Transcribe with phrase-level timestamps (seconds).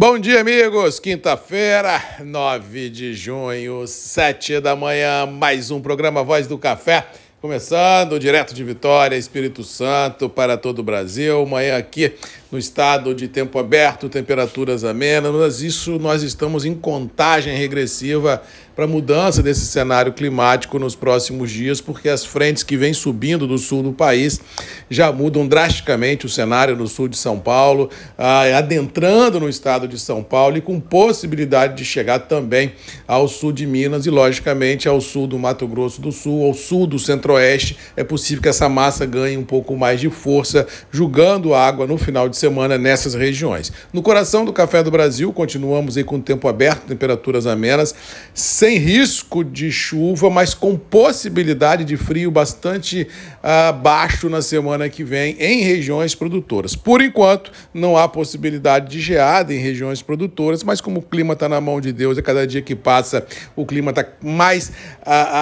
[0.00, 0.98] Bom dia, amigos.
[0.98, 7.06] Quinta-feira, 9 de junho, 7 da manhã, mais um programa Voz do Café.
[7.40, 11.46] Começando direto de Vitória, Espírito Santo, para todo o Brasil.
[11.46, 12.12] Manhã aqui
[12.52, 18.42] no estado de tempo aberto, temperaturas amenas, mas isso nós estamos em contagem regressiva
[18.74, 23.56] para mudança desse cenário climático nos próximos dias, porque as frentes que vêm subindo do
[23.56, 24.40] sul do país
[24.88, 27.88] já mudam drasticamente o cenário no sul de São Paulo,
[28.56, 32.72] adentrando no estado de São Paulo e com possibilidade de chegar também
[33.06, 36.86] ao sul de Minas e, logicamente, ao sul do Mato Grosso do Sul, ao sul
[36.86, 36.98] do
[37.30, 37.78] Centro-Oeste.
[37.96, 42.28] É possível que essa massa ganhe um pouco mais de força, jogando água no final
[42.28, 43.72] de semana nessas regiões.
[43.92, 47.94] No coração do Café do Brasil, continuamos aí com o tempo aberto, temperaturas amenas,
[48.34, 53.06] sem risco de chuva, mas com possibilidade de frio bastante
[53.42, 56.74] uh, baixo na semana que vem em regiões produtoras.
[56.74, 61.48] Por enquanto, não há possibilidade de geada em regiões produtoras, mas como o clima está
[61.48, 64.72] na mão de Deus e cada dia que passa o clima está mais uh,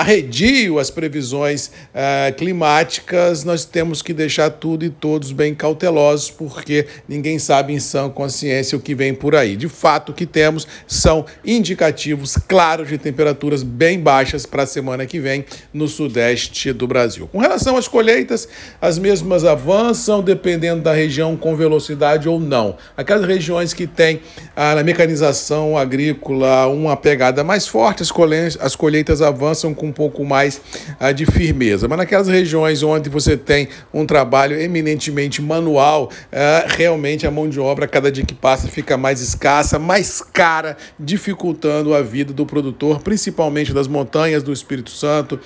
[0.00, 6.86] arredio às previsões uh, climáticas, nós temos que deixar tudo e todos bem cautelosos, porque
[7.08, 9.56] ninguém sabe em sã consciência o que vem por aí.
[9.56, 15.06] De fato, o que temos são indicativos claros de temperaturas bem baixas para a semana
[15.06, 17.28] que vem no sudeste do Brasil.
[17.28, 18.48] Com relação às colheitas,
[18.80, 22.76] as mesmas avançam dependendo da região com velocidade ou não.
[22.96, 24.20] Aquelas regiões que têm
[24.54, 29.92] ah, na mecanização agrícola uma pegada mais forte, as colheitas, as colheitas avançam com um
[29.92, 30.60] pouco mais
[30.98, 31.65] ah, de firmeza.
[31.88, 37.58] Mas naquelas regiões onde você tem um trabalho eminentemente manual, ah, realmente a mão de
[37.58, 43.00] obra, cada dia que passa, fica mais escassa, mais cara, dificultando a vida do produtor,
[43.00, 45.38] principalmente das montanhas do Espírito Santo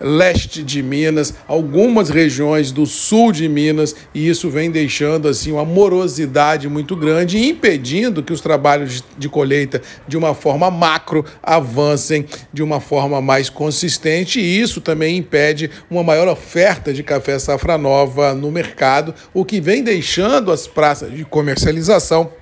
[0.00, 5.64] leste de Minas, algumas regiões do sul de Minas, e isso vem deixando assim uma
[5.64, 12.62] morosidade muito grande impedindo que os trabalhos de colheita de uma forma macro avancem de
[12.62, 18.34] uma forma mais consistente, e isso também impede uma maior oferta de café safra nova
[18.34, 22.39] no mercado, o que vem deixando as praças de comercialização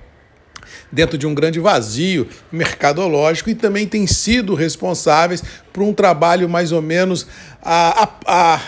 [0.91, 6.71] dentro de um grande vazio mercadológico e também têm sido responsáveis por um trabalho mais
[6.71, 7.27] ou menos
[7.61, 8.61] a, a, a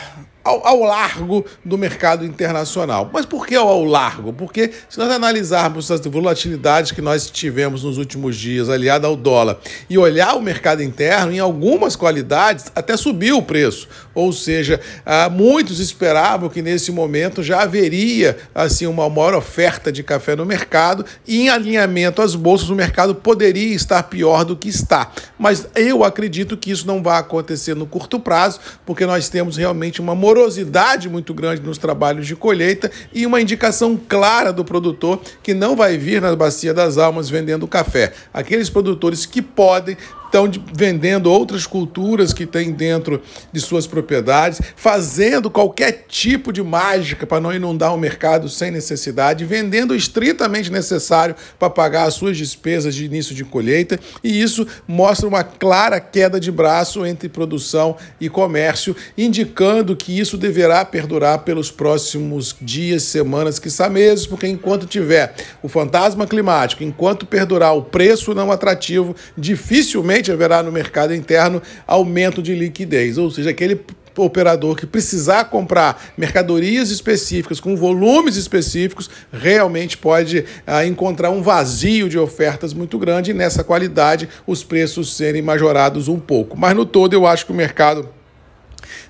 [0.44, 3.10] ao, ao, largo do mercado internacional.
[3.14, 4.34] Mas por que ao largo?
[4.34, 9.58] Porque se nós analisarmos as volatilidades que nós tivemos nos últimos dias, aliada ao dólar,
[9.90, 13.88] e olhar o mercado interno, em algumas qualidades até subiu o preço.
[14.14, 20.04] Ou seja, ah, muitos esperavam que nesse momento já haveria assim uma maior oferta de
[20.04, 24.68] café no mercado e em alinhamento às bolsas o mercado poderia estar pior do que
[24.68, 25.12] está.
[25.38, 30.02] Mas eu acredito que isso não vai acontecer no curto prazo, porque nós temos realmente
[30.02, 35.54] uma morosidade muito grande nos trabalhos de colheita e uma indicação clara do produtor que
[35.54, 38.14] não vai vir na bacia das almas vendendo café.
[38.34, 39.98] Aqueles produtores que podem
[40.32, 43.22] estão vendendo outras culturas que têm dentro
[43.52, 49.44] de suas propriedades, fazendo qualquer tipo de mágica para não inundar o mercado sem necessidade,
[49.44, 55.28] vendendo estritamente necessário para pagar as suas despesas de início de colheita, e isso mostra
[55.28, 61.70] uma clara queda de braço entre produção e comércio, indicando que isso deverá perdurar pelos
[61.70, 68.34] próximos dias, semanas, quiçá meses, porque enquanto tiver o fantasma climático, enquanto perdurar o preço
[68.34, 73.80] não atrativo, dificilmente haverá no mercado interno aumento de liquidez, ou seja, aquele
[74.18, 82.10] operador que precisar comprar mercadorias específicas com volumes específicos realmente pode ah, encontrar um vazio
[82.10, 86.58] de ofertas muito grande e nessa qualidade os preços serem majorados um pouco.
[86.58, 88.10] Mas no todo eu acho que o mercado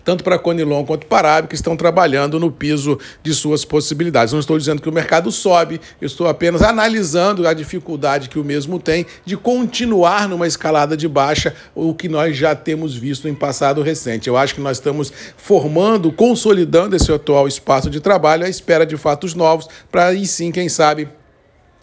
[0.04, 4.34] tanto para Conilon quanto para Arábica, estão trabalhando no piso de suas possibilidades.
[4.34, 8.44] Não estou dizendo que o mercado sobe, eu estou apenas analisando a dificuldade que o
[8.44, 13.34] mesmo tem de continuar numa escalada de baixa, o que nós já temos visto em
[13.34, 14.28] passado recente.
[14.28, 18.98] Eu acho que nós estamos formando, consolidando esse atual espaço de trabalho à espera de
[18.98, 21.08] fatos novos, para aí sim, quem sabe,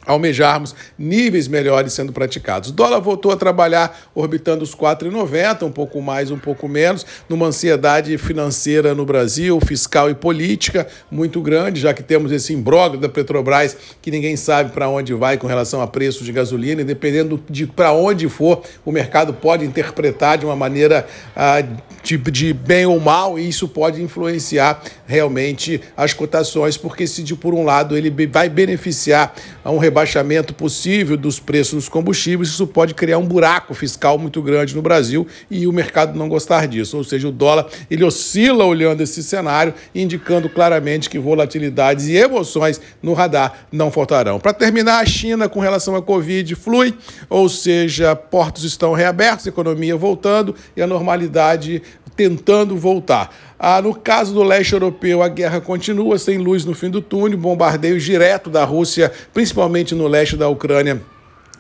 [0.09, 2.71] almejarmos níveis melhores sendo praticados.
[2.71, 7.47] O dólar voltou a trabalhar orbitando os 4,90, um pouco mais, um pouco menos, numa
[7.47, 13.09] ansiedade financeira no Brasil, fiscal e política muito grande, já que temos esse imbróglio da
[13.09, 17.43] Petrobras que ninguém sabe para onde vai com relação a preços de gasolina, e dependendo
[17.49, 21.07] de para onde for, o mercado pode interpretar de uma maneira
[21.37, 21.63] ah,
[22.03, 27.35] de, de bem ou mal, e isso pode influenciar realmente as cotações, porque se de
[27.35, 32.51] por um lado ele vai beneficiar a um rebate rebaixamento possível dos preços dos combustíveis,
[32.51, 36.67] isso pode criar um buraco fiscal muito grande no Brasil e o mercado não gostar
[36.69, 36.97] disso.
[36.97, 42.81] Ou seja, o dólar ele oscila olhando esse cenário, indicando claramente que volatilidades e emoções
[43.03, 44.39] no radar não faltarão.
[44.39, 46.95] Para terminar, a China com relação à Covid flui,
[47.29, 51.83] ou seja, portos estão reabertos, economia voltando e a normalidade
[52.19, 53.33] tentando voltar.
[53.57, 57.39] Ah, no caso do leste europeu, a guerra continua sem luz no fim do túnel,
[57.39, 61.01] bombardeios direto da Rússia, principalmente no leste da Ucrânia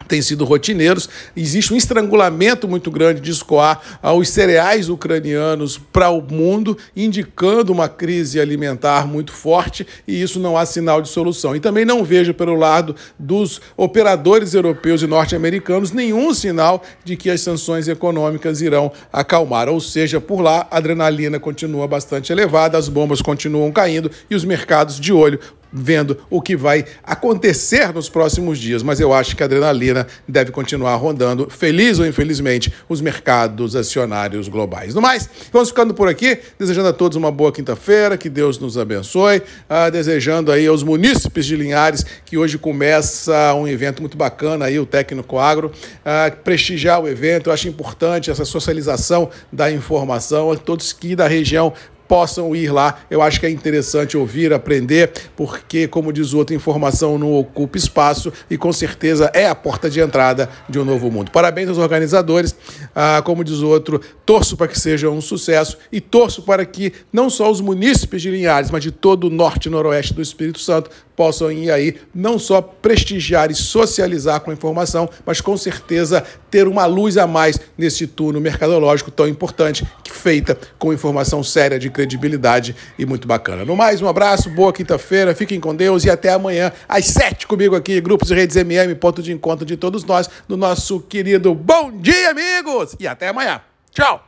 [0.06, 1.08] têm sido rotineiros.
[1.36, 7.88] Existe um estrangulamento muito grande de escoar aos cereais ucranianos para o mundo, indicando uma
[7.88, 11.54] crise alimentar muito forte, e isso não há sinal de solução.
[11.54, 17.30] E também não vejo, pelo lado dos operadores europeus e norte-americanos, nenhum sinal de que
[17.30, 19.68] as sanções econômicas irão acalmar.
[19.68, 24.44] Ou seja, por lá, a adrenalina continua bastante elevada, as bombas continuam caindo e os
[24.44, 25.38] mercados de olho
[25.72, 30.50] vendo o que vai acontecer nos próximos dias, mas eu acho que a adrenalina deve
[30.50, 34.94] continuar rondando, feliz ou infelizmente, os mercados acionários globais.
[34.94, 38.78] No mais, vamos ficando por aqui, desejando a todos uma boa quinta-feira, que Deus nos
[38.78, 44.66] abençoe, uh, desejando aí aos munícipes de Linhares que hoje começa um evento muito bacana
[44.66, 50.52] aí, o Técnico Agro, uh, prestigiar o evento, eu acho importante essa socialização da informação
[50.52, 51.72] a todos que da região
[52.08, 53.00] possam ir lá.
[53.10, 58.32] Eu acho que é interessante ouvir, aprender, porque, como diz outro, informação não ocupa espaço
[58.50, 61.30] e com certeza é a porta de entrada de um novo mundo.
[61.30, 62.56] Parabéns aos organizadores.
[62.94, 67.28] Ah, como diz outro, torço para que seja um sucesso e torço para que não
[67.28, 70.90] só os munícipes de Linhares, mas de todo o norte e noroeste do Espírito Santo
[71.18, 76.68] possam ir aí não só prestigiar e socializar com a informação, mas com certeza ter
[76.68, 81.90] uma luz a mais nesse turno mercadológico tão importante, que feita com informação séria, de
[81.90, 83.64] credibilidade e muito bacana.
[83.64, 87.74] No mais, um abraço, boa quinta-feira, fiquem com Deus e até amanhã às sete comigo
[87.74, 91.90] aqui, Grupos e Redes MM, ponto de encontro de todos nós, no nosso querido Bom
[92.00, 92.94] Dia, amigos!
[93.00, 93.60] E até amanhã.
[93.90, 94.27] Tchau!